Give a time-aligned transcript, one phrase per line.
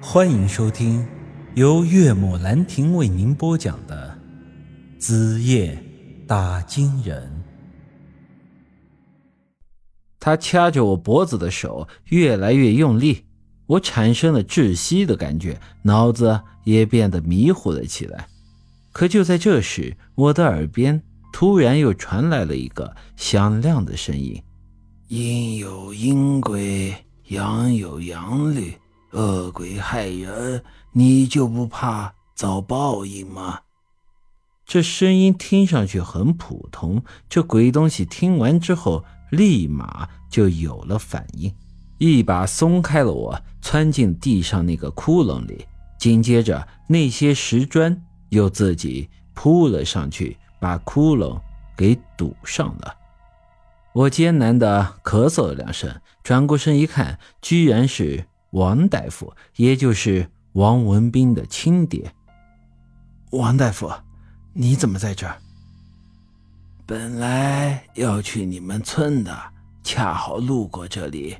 [0.00, 1.06] 欢迎收听
[1.54, 4.16] 由岳母兰亭为您播讲的
[5.00, 5.82] 《子夜
[6.26, 7.22] 打金人》。
[10.20, 13.24] 他掐着我脖子的手越来越用力，
[13.66, 18.28] 我产生了窒息的感觉，脑子也变得迷糊了起来。
[18.92, 21.02] 可就在这时，我的耳边
[21.32, 24.40] 突然又传来了一个响亮的声音
[25.08, 26.94] ：“阴有阴规，
[27.28, 28.74] 阳有阳律。”
[29.16, 30.62] 恶鬼害人，
[30.92, 33.60] 你就不怕遭报应吗？
[34.66, 41.50] 这声音听上去很普通，这鬼东西听完之后立马就有了反应，
[41.96, 45.66] 一把松开了我，窜进地上那个窟窿里。
[45.98, 51.40] 紧接着，那些石砖又自己扑了上去，把窟窿
[51.74, 52.94] 给堵上了。
[53.94, 58.26] 我艰难地咳嗽了两声，转过身一看，居然是。
[58.56, 62.10] 王大夫，也就是王文斌的亲爹。
[63.32, 63.92] 王大夫，
[64.54, 65.36] 你怎么在这儿？
[66.86, 69.38] 本来要去你们村的，
[69.82, 71.36] 恰好路过这里。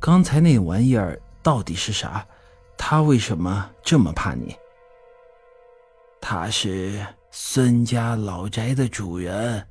[0.00, 2.26] 刚才那玩意儿到底是啥？
[2.76, 4.56] 他为什么这么怕你？
[6.20, 9.64] 他是孙家老宅的主人，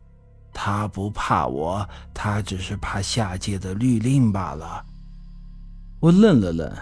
[0.53, 4.85] 他不怕我，他只是怕下界的律令罢了。
[6.01, 6.75] 我愣了愣，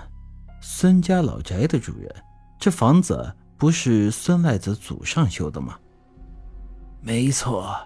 [0.62, 2.10] 孙家老宅的主人，
[2.58, 5.78] 这房子不是孙赖子祖上修的吗？
[7.02, 7.78] 没错，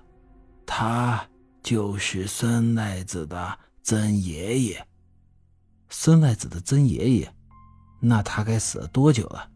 [0.63, 1.27] 他
[1.63, 4.87] 就是孙赖子的曾爷爷。
[5.89, 7.33] 孙赖子的曾爷爷，
[7.99, 9.49] 那他该死了多久了？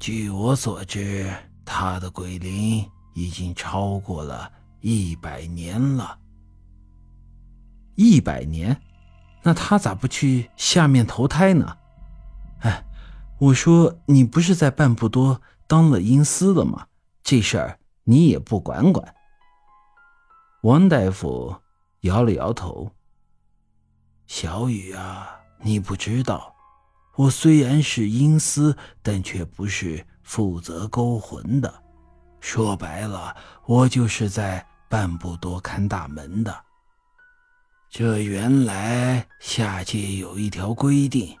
[0.00, 1.30] 据我所知，
[1.62, 6.18] 他的鬼灵已经超过了一百年了。
[7.96, 8.74] 一百年？
[9.42, 11.76] 那他咋不去下面投胎呢？
[12.60, 12.84] 哎，
[13.38, 16.86] 我说你不是在半步多当了阴司了吗？
[17.24, 19.14] 这事儿你也不管管。
[20.62, 21.56] 王大夫
[22.02, 22.92] 摇了摇头
[24.26, 26.54] ：“小雨啊，你不知道，
[27.16, 31.82] 我虽然是阴司，但却不是负责勾魂的。
[32.40, 33.36] 说白了，
[33.66, 36.64] 我就是在半步多看大门的。”
[37.92, 41.36] 这原来下界有一条规定，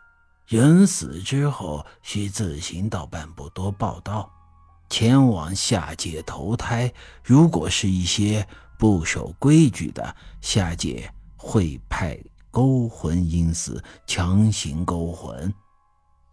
[0.46, 4.30] 人死之后需自行到半步多报道，
[4.90, 6.92] 前往下界投胎。
[7.24, 8.46] 如果是一些
[8.78, 12.20] 不守规矩的，下界会派
[12.50, 15.50] 勾魂阴司强行勾魂。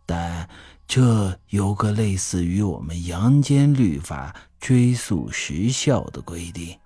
[0.05, 0.49] 但
[0.85, 6.77] 这有个类似于我们阳间律法追溯时效的规定。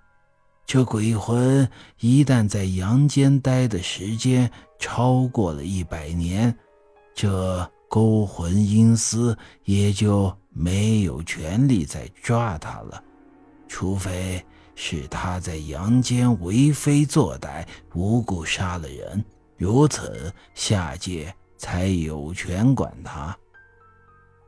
[0.66, 1.68] 这鬼魂
[2.00, 6.56] 一旦在阳间待的时间超过了一百年，
[7.14, 13.02] 这勾魂阴司也就没有权利再抓他了，
[13.68, 19.24] 除非是他在阳间为非作歹、无故杀了人，
[19.56, 23.36] 如此下界才有权管他。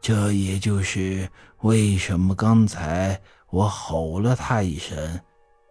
[0.01, 1.29] 这也就是
[1.61, 5.21] 为什么刚才我吼了他一声。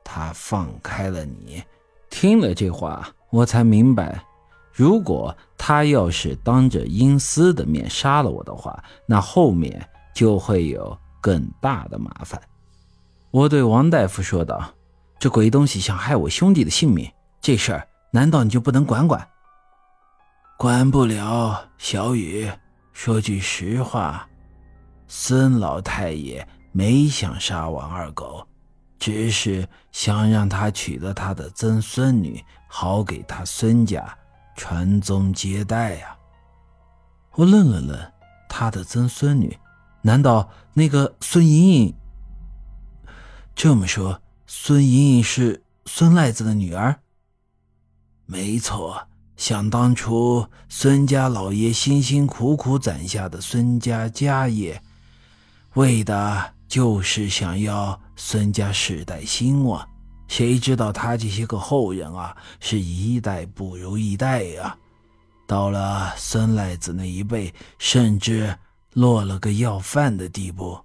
[0.06, 1.62] 他放开了你，
[2.10, 4.24] 听了这话，我才明白，
[4.72, 12.40] 如果他要是当着阴司的面杀了我的话，那后面就会有更大的麻烦。
[13.32, 14.74] 我对王大夫说道
[15.20, 17.12] ：“这鬼东西想害我兄弟的性命，
[17.42, 19.28] 这事儿难道你就不能管管？”
[20.58, 22.50] 管不了，小雨。
[22.94, 24.26] 说句实话，
[25.06, 28.48] 孙老太爷没想杀王二狗。
[29.06, 34.18] 只是想让他娶了他的曾孙女，好给他孙家
[34.56, 36.18] 传宗接代呀。
[37.34, 38.12] 我愣了愣，
[38.50, 39.56] 他的曾孙女，
[40.02, 41.96] 难道那个孙莹莹？
[43.54, 47.00] 这么说，孙莹莹是孙赖子的女儿？
[48.26, 54.82] 没错，想当初孙家老爷辛辛苦苦攒下的孙家家业，
[55.76, 58.02] 为的就是想要。
[58.16, 59.88] 孙家世代兴旺，
[60.28, 64.76] 谁知道他这些个后人啊，是一代不如一代呀！
[65.48, 68.58] 到了孙赖子那一辈，甚至
[68.94, 70.80] 落了个要饭的地步。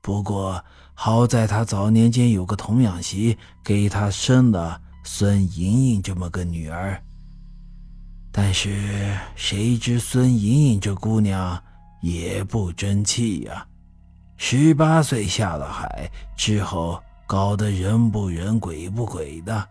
[0.00, 0.64] 不过
[0.94, 7.02] 好在他早年间有个童养媳，给他生了孙莹莹这么个女儿。
[8.30, 11.60] 但是谁知孙莹莹这姑娘
[12.00, 13.66] 也不争气呀。
[14.42, 19.68] 十八岁下了海之后，搞得人不人鬼不鬼的，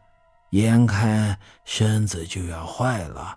[0.51, 1.36] 眼看
[1.66, 3.36] 身子就要坏了，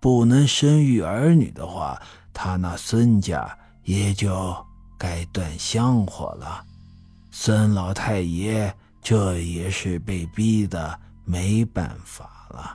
[0.00, 2.00] 不能生育儿女的话，
[2.32, 4.56] 他那孙家也就
[4.98, 6.64] 该断香火了。
[7.30, 12.74] 孙老太爷这也是被逼的没办法了。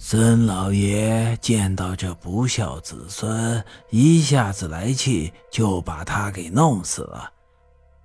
[0.00, 7.28] 孙老爷见到这不孝子孙，一下子来气，就把他给弄死了。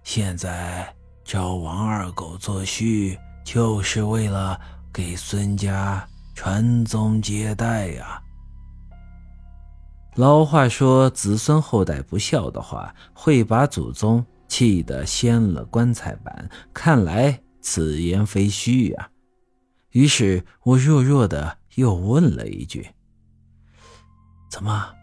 [0.02, 0.92] 现在
[1.24, 4.60] 找王二狗做婿，就是为了
[4.92, 6.04] 给孙家
[6.34, 8.20] 传宗接代呀。
[10.16, 16.50] 老话说，子孙后代不孝的话，会把祖宗气得掀了棺材板。
[16.74, 19.10] 看来此言非虚呀。
[19.92, 21.60] 于是我弱弱的。
[21.76, 22.88] 又问了一句
[24.50, 24.94] ：“怎么，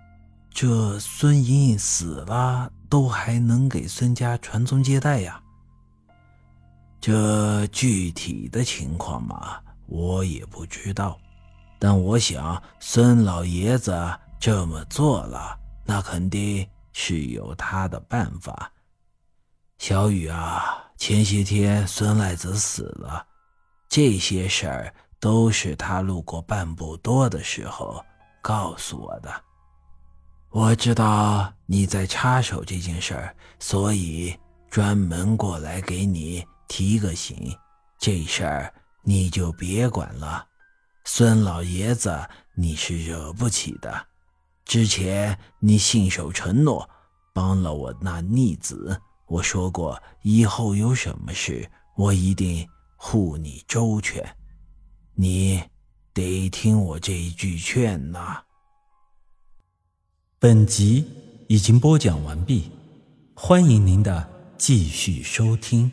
[0.50, 5.42] 这孙莹莹死了，都还能给孙家传宗接代呀？”
[7.00, 11.18] 这具体的情况嘛，我也不知道。
[11.78, 13.92] 但我想，孙老爷子
[14.38, 18.70] 这么做了，那肯定是有他的办法。
[19.78, 23.26] 小雨啊，前些天孙赖子死了，
[23.88, 24.94] 这些事儿。
[25.20, 28.02] 都是他路过半步多的时候
[28.40, 29.30] 告诉我的。
[30.48, 34.34] 我知道你在插手这件事儿，所以
[34.70, 37.56] 专门过来给你提个醒。
[37.98, 40.44] 这事儿你就别管了。
[41.04, 42.18] 孙老爷子
[42.56, 44.06] 你是惹不起的。
[44.64, 46.88] 之前你信守承诺，
[47.34, 49.00] 帮了我那逆子。
[49.26, 54.24] 我说过，以后有什么事，我一定护你周全。
[55.14, 55.62] 你
[56.12, 58.42] 得听我这一句劝呐。
[60.38, 61.04] 本集
[61.48, 62.70] 已经播讲完毕，
[63.34, 65.90] 欢迎您的继续收听。